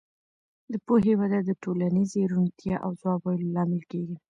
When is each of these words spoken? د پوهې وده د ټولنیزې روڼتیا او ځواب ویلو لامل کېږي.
د 0.71 0.73
پوهې 0.85 1.13
وده 1.19 1.39
د 1.45 1.49
ټولنیزې 1.63 2.21
روڼتیا 2.31 2.75
او 2.85 2.91
ځواب 2.99 3.19
ویلو 3.23 3.53
لامل 3.55 3.81
کېږي. 3.91 4.15